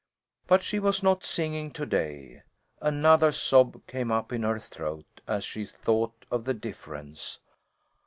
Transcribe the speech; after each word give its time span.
But 0.47 0.63
she 0.63 0.79
was 0.79 1.03
not 1.03 1.23
singing 1.23 1.69
to 1.73 1.85
day. 1.85 2.41
Another 2.81 3.31
sob 3.31 3.85
came 3.85 4.11
up 4.11 4.33
in 4.33 4.41
her 4.41 4.57
throat 4.57 5.21
as 5.27 5.43
she 5.45 5.63
thought 5.63 6.25
of 6.31 6.45
the 6.45 6.55
difference. 6.55 7.37